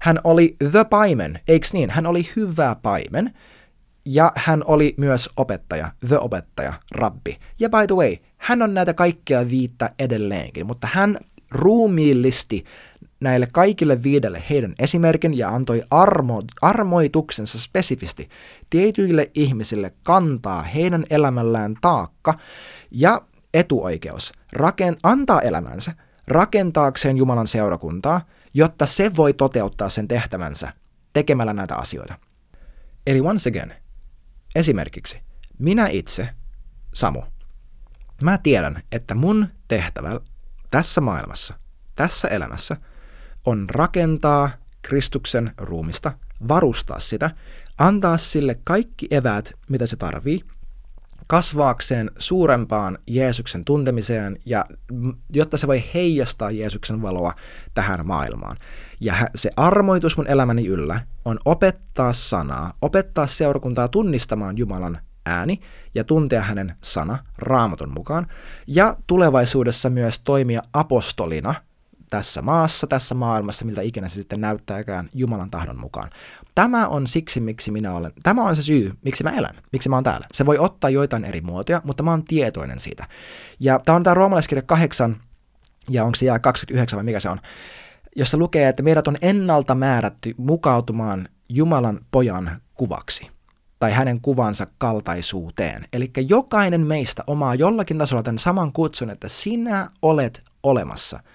Hän 0.00 0.18
oli 0.24 0.56
the 0.70 0.84
paimen, 0.90 1.40
eikö 1.48 1.66
niin? 1.72 1.90
Hän 1.90 2.06
oli 2.06 2.22
hyvä 2.36 2.76
paimen. 2.82 3.34
Ja 4.06 4.32
hän 4.34 4.62
oli 4.66 4.94
myös 4.96 5.28
opettaja, 5.36 5.90
the 6.08 6.18
opettaja, 6.18 6.72
rabbi. 6.90 7.36
Ja 7.60 7.68
by 7.68 7.86
the 7.86 7.96
way, 7.96 8.16
hän 8.36 8.62
on 8.62 8.74
näitä 8.74 8.94
kaikkia 8.94 9.50
viittä 9.50 9.90
edelleenkin, 9.98 10.66
mutta 10.66 10.88
hän 10.92 11.18
ruumiillisti 11.50 12.64
näille 13.24 13.48
kaikille 13.52 14.02
viidelle 14.02 14.42
heidän 14.50 14.74
esimerkin 14.78 15.38
ja 15.38 15.48
antoi 15.48 15.82
armo, 15.90 16.42
armoituksensa 16.62 17.60
spesifisti 17.60 18.28
tietyille 18.70 19.30
ihmisille 19.34 19.92
kantaa 20.02 20.62
heidän 20.62 21.04
elämällään 21.10 21.74
taakka 21.80 22.38
ja 22.90 23.20
etuoikeus 23.54 24.32
raken, 24.52 24.96
antaa 25.02 25.40
elämänsä 25.40 25.92
rakentaakseen 26.28 27.16
Jumalan 27.16 27.46
seurakuntaa, 27.46 28.20
jotta 28.54 28.86
se 28.86 29.16
voi 29.16 29.32
toteuttaa 29.32 29.88
sen 29.88 30.08
tehtävänsä 30.08 30.72
tekemällä 31.12 31.52
näitä 31.52 31.76
asioita. 31.76 32.18
Eli 33.06 33.20
once 33.20 33.48
again, 33.50 33.74
esimerkiksi 34.54 35.20
minä 35.58 35.86
itse, 35.86 36.28
Samu, 36.94 37.22
mä 38.22 38.38
tiedän, 38.38 38.82
että 38.92 39.14
mun 39.14 39.48
tehtävä 39.68 40.20
tässä 40.70 41.00
maailmassa, 41.00 41.54
tässä 41.96 42.28
elämässä– 42.28 42.76
on 43.44 43.66
rakentaa 43.70 44.50
Kristuksen 44.82 45.52
ruumista, 45.58 46.12
varustaa 46.48 47.00
sitä, 47.00 47.30
antaa 47.78 48.18
sille 48.18 48.58
kaikki 48.64 49.08
eväät, 49.10 49.52
mitä 49.68 49.86
se 49.86 49.96
tarvii, 49.96 50.40
kasvaakseen 51.26 52.10
suurempaan 52.18 52.98
Jeesuksen 53.06 53.64
tuntemiseen 53.64 54.38
ja 54.46 54.64
jotta 55.30 55.56
se 55.56 55.66
voi 55.66 55.84
heijastaa 55.94 56.50
Jeesuksen 56.50 57.02
valoa 57.02 57.34
tähän 57.74 58.06
maailmaan. 58.06 58.56
Ja 59.00 59.14
se 59.34 59.50
armoitus 59.56 60.16
mun 60.16 60.26
elämäni 60.26 60.66
yllä 60.66 61.00
on 61.24 61.38
opettaa 61.44 62.12
sanaa, 62.12 62.72
opettaa 62.82 63.26
seurakuntaa 63.26 63.88
tunnistamaan 63.88 64.58
Jumalan 64.58 64.98
ääni 65.26 65.60
ja 65.94 66.04
tuntea 66.04 66.40
hänen 66.40 66.74
sana 66.80 67.18
raamatun 67.38 67.92
mukaan 67.94 68.26
ja 68.66 68.96
tulevaisuudessa 69.06 69.90
myös 69.90 70.20
toimia 70.20 70.62
apostolina– 70.72 71.54
tässä 72.14 72.42
maassa, 72.42 72.86
tässä 72.86 73.14
maailmassa, 73.14 73.64
miltä 73.64 73.82
ikinä 73.82 74.08
se 74.08 74.14
sitten 74.14 74.40
näyttääkään 74.40 75.08
Jumalan 75.14 75.50
tahdon 75.50 75.80
mukaan. 75.80 76.10
Tämä 76.54 76.88
on 76.88 77.06
siksi, 77.06 77.40
miksi 77.40 77.70
minä 77.70 77.94
olen, 77.94 78.12
tämä 78.22 78.44
on 78.44 78.56
se 78.56 78.62
syy, 78.62 78.92
miksi 79.02 79.24
mä 79.24 79.30
elän, 79.30 79.54
miksi 79.72 79.88
mä 79.88 79.96
oon 79.96 80.04
täällä. 80.04 80.26
Se 80.32 80.46
voi 80.46 80.58
ottaa 80.58 80.90
joitain 80.90 81.24
eri 81.24 81.40
muotoja, 81.40 81.80
mutta 81.84 82.02
mä 82.02 82.10
oon 82.10 82.24
tietoinen 82.24 82.80
siitä. 82.80 83.08
Ja 83.60 83.80
tämä 83.84 83.96
on 83.96 84.02
tämä 84.02 84.14
roomalaiskirja 84.14 84.62
8, 84.62 85.16
ja 85.90 86.04
onko 86.04 86.14
se 86.14 86.26
jää 86.26 86.38
29 86.38 86.96
vai 86.96 87.04
mikä 87.04 87.20
se 87.20 87.28
on, 87.28 87.40
jossa 88.16 88.36
lukee, 88.36 88.68
että 88.68 88.82
meidät 88.82 89.08
on 89.08 89.16
ennalta 89.22 89.74
määrätty 89.74 90.34
mukautumaan 90.36 91.28
Jumalan 91.48 92.00
pojan 92.10 92.60
kuvaksi 92.74 93.30
tai 93.78 93.92
hänen 93.92 94.20
kuvansa 94.20 94.66
kaltaisuuteen. 94.78 95.84
Eli 95.92 96.10
jokainen 96.28 96.80
meistä 96.80 97.24
omaa 97.26 97.54
jollakin 97.54 97.98
tasolla 97.98 98.22
tämän 98.22 98.38
saman 98.38 98.72
kutsun, 98.72 99.10
että 99.10 99.28
sinä 99.28 99.90
olet 100.02 100.42
olemassa– 100.62 101.20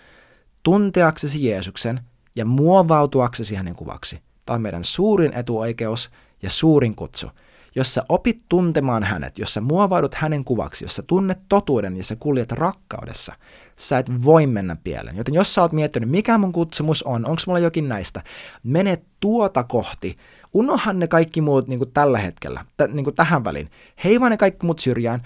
tunteaksesi 0.64 1.46
Jeesuksen 1.46 2.00
ja 2.36 2.46
muovautuaksesi 2.46 3.56
hänen 3.56 3.76
kuvaksi. 3.76 4.22
Tämä 4.46 4.56
on 4.56 4.62
meidän 4.62 4.84
suurin 4.84 5.34
etuoikeus 5.34 6.10
ja 6.42 6.50
suurin 6.50 6.96
kutsu. 6.96 7.32
jos 7.76 7.94
sä 7.94 8.04
opit 8.10 8.42
tuntemaan 8.50 9.04
hänet, 9.04 9.38
jos 9.38 9.54
sä 9.54 9.62
muovaudut 9.62 10.14
hänen 10.16 10.44
kuvaksi, 10.44 10.86
jos 10.86 10.96
sä 10.96 11.04
tunnet 11.08 11.40
totuuden 11.50 11.98
ja 11.98 12.04
sä 12.04 12.16
kuljet 12.16 12.52
rakkaudessa, 12.52 13.34
sä 13.78 13.98
et 13.98 14.24
voi 14.24 14.48
mennä 14.48 14.78
pieleen. 14.84 15.18
Joten 15.18 15.34
jos 15.34 15.54
sä 15.54 15.62
oot 15.62 15.72
miettinyt, 15.72 16.10
mikä 16.10 16.38
mun 16.38 16.52
kutsumus 16.52 17.04
on, 17.04 17.26
onko 17.26 17.42
mulla 17.48 17.60
jokin 17.60 17.90
näistä, 17.90 18.24
mene 18.64 19.02
tuota 19.20 19.64
kohti. 19.64 20.18
Unohan 20.54 21.00
ne 21.00 21.08
kaikki 21.08 21.42
muut 21.42 21.68
niin 21.68 21.80
kuin 21.80 21.92
tällä 21.92 22.18
hetkellä, 22.18 22.66
t- 22.78 22.94
niin 22.94 23.04
kuin 23.04 23.16
tähän 23.16 23.44
väliin. 23.44 23.72
Heiva 24.04 24.30
ne 24.30 24.38
kaikki 24.38 24.66
muut 24.66 24.80
syrjään, 24.80 25.22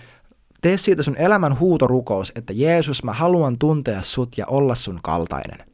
tee 0.64 0.78
siitä 0.78 1.04
sun 1.04 1.18
elämän 1.18 1.60
huutorukous, 1.60 2.32
että 2.36 2.54
Jeesus, 2.54 3.04
mä 3.04 3.14
haluan 3.14 3.58
tuntea 3.58 4.02
sut 4.02 4.38
ja 4.38 4.46
olla 4.48 4.76
sun 4.76 5.00
kaltainen. 5.04 5.68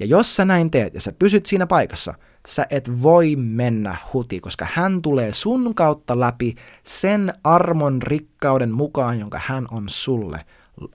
Ja 0.00 0.06
jos 0.06 0.36
sä 0.36 0.44
näin 0.44 0.70
teet 0.70 0.94
ja 0.94 1.00
sä 1.00 1.12
pysyt 1.18 1.46
siinä 1.46 1.66
paikassa, 1.66 2.14
sä 2.48 2.66
et 2.70 3.02
voi 3.02 3.36
mennä 3.36 3.96
huti, 4.12 4.40
koska 4.40 4.66
hän 4.74 5.02
tulee 5.02 5.32
sun 5.32 5.74
kautta 5.74 6.20
läpi 6.20 6.54
sen 6.84 7.32
armon 7.44 8.02
rikkauden 8.02 8.72
mukaan, 8.72 9.20
jonka 9.20 9.40
hän 9.42 9.66
on 9.70 9.84
sulle 9.88 10.44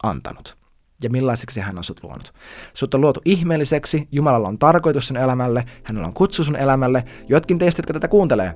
antanut. 0.03 0.57
Ja 1.03 1.09
millaiseksi 1.09 1.59
hän 1.59 1.77
on 1.77 1.83
sut 1.83 2.03
luonut. 2.03 2.33
Sut 2.73 2.93
on 2.93 3.01
luotu 3.01 3.21
ihmeelliseksi, 3.25 4.07
Jumalalla 4.11 4.47
on 4.47 4.59
tarkoitus 4.59 5.07
sun 5.07 5.17
elämälle, 5.17 5.65
hänellä 5.83 6.07
on 6.07 6.13
kutsu 6.13 6.43
sun 6.43 6.55
elämälle. 6.55 7.03
Jotkin 7.27 7.59
teistä, 7.59 7.79
jotka 7.79 7.93
tätä 7.93 8.07
kuuntelee, 8.07 8.53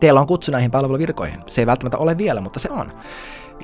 teillä 0.00 0.20
on 0.20 0.26
kutsu 0.26 0.52
näihin 0.52 0.70
palveluvirkoihin. 0.70 1.40
Se 1.46 1.62
ei 1.62 1.66
välttämättä 1.66 1.98
ole 1.98 2.18
vielä, 2.18 2.40
mutta 2.40 2.58
se 2.58 2.70
on. 2.70 2.90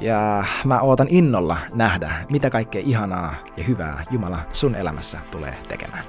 Ja 0.00 0.44
mä 0.64 0.80
ootan 0.80 1.06
innolla 1.10 1.56
nähdä, 1.74 2.26
mitä 2.30 2.50
kaikkea 2.50 2.82
ihanaa 2.86 3.34
ja 3.56 3.64
hyvää 3.64 4.04
Jumala 4.10 4.46
sun 4.52 4.74
elämässä 4.74 5.18
tulee 5.30 5.54
tekemään. 5.68 6.04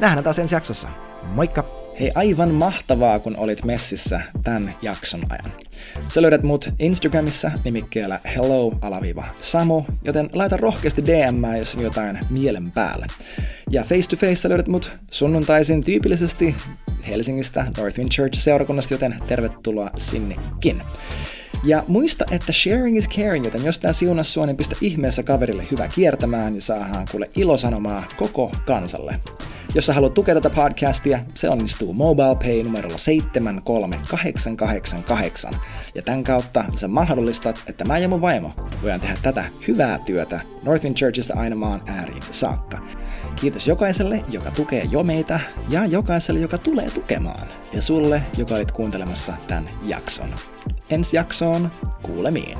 Nähdään 0.00 0.24
taas 0.24 0.38
ensi 0.38 0.54
jaksossa. 0.54 0.88
Moikka! 1.34 1.64
Hei, 2.00 2.10
aivan 2.14 2.54
mahtavaa, 2.54 3.18
kun 3.18 3.36
olit 3.36 3.64
messissä 3.64 4.20
tämän 4.44 4.74
jakson 4.82 5.20
ajan. 5.30 5.52
Sä 6.08 6.22
löydät 6.22 6.42
mut 6.42 6.70
Instagramissa 6.78 7.50
nimikkeellä 7.64 8.20
hello-samu, 8.36 9.84
joten 10.04 10.30
laita 10.32 10.56
rohkeasti 10.56 11.04
DM, 11.04 11.58
jos 11.58 11.74
on 11.74 11.82
jotain 11.82 12.18
mielen 12.30 12.70
päällä. 12.70 13.06
Ja 13.70 13.82
face 13.82 14.10
to 14.10 14.16
face 14.16 14.48
löydät 14.48 14.68
mut 14.68 14.92
sunnuntaisin 15.10 15.84
tyypillisesti 15.84 16.56
Helsingistä 17.08 17.66
Northwind 17.78 18.10
Church 18.10 18.38
seurakunnasta, 18.38 18.94
joten 18.94 19.14
tervetuloa 19.28 19.90
sinnekin. 19.98 20.82
Ja 21.64 21.84
muista, 21.88 22.24
että 22.30 22.52
sharing 22.52 22.98
is 22.98 23.08
caring, 23.08 23.44
joten 23.44 23.64
jos 23.64 23.78
tää 23.78 23.92
siunas 23.92 24.34
sua, 24.34 24.46
niin 24.46 24.56
pistä 24.56 24.76
ihmeessä 24.80 25.22
kaverille 25.22 25.64
hyvä 25.70 25.88
kiertämään 25.88 26.54
ja 26.54 26.62
saadaan 26.62 27.06
kuule 27.10 27.30
ilosanomaa 27.36 28.04
koko 28.16 28.50
kansalle. 28.66 29.16
Jos 29.74 29.86
sä 29.86 29.92
haluat 29.92 30.14
tukea 30.14 30.34
tätä 30.34 30.50
podcastia, 30.50 31.20
se 31.34 31.48
onnistuu 31.48 31.92
MobilePay 31.92 32.62
numerolla 32.62 32.98
73888. 32.98 35.54
Ja 35.94 36.02
tämän 36.02 36.24
kautta 36.24 36.64
sä 36.76 36.88
mahdollistat, 36.88 37.62
että 37.66 37.84
mä 37.84 37.98
ja 37.98 38.08
mun 38.08 38.20
vaimo 38.20 38.52
voidaan 38.82 39.00
tehdä 39.00 39.16
tätä 39.22 39.44
hyvää 39.68 39.98
työtä 39.98 40.40
Northwind 40.62 40.96
Churchista 40.96 41.34
aina 41.34 41.56
maan 41.56 41.82
ääriin 41.86 42.22
saakka. 42.30 42.78
Kiitos 43.36 43.68
jokaiselle, 43.68 44.22
joka 44.28 44.50
tukee 44.50 44.84
jo 44.90 45.02
meitä, 45.02 45.40
ja 45.68 45.86
jokaiselle, 45.86 46.40
joka 46.40 46.58
tulee 46.58 46.90
tukemaan. 46.90 47.48
Ja 47.72 47.82
sulle, 47.82 48.22
joka 48.36 48.54
olit 48.54 48.72
kuuntelemassa 48.72 49.32
tämän 49.46 49.70
jakson. 49.82 50.34
Ensi 50.90 51.16
jaksoon 51.16 51.70
kuulemiin. 52.02 52.58